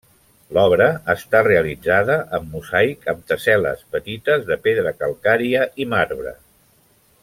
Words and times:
L'obra 0.57 0.85
està 1.13 1.41
realitzada 1.47 2.15
en 2.39 2.49
mosaic 2.55 3.07
amb 3.15 3.23
tessel·les 3.33 3.87
petites 3.97 4.49
de 4.51 4.61
pedra 4.69 4.97
calcària 5.05 5.67
i 5.85 5.89
marbre. 5.97 6.37